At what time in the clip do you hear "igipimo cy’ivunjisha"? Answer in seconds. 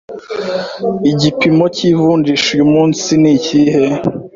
1.11-2.47